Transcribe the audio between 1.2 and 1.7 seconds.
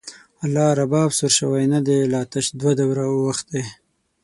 شوی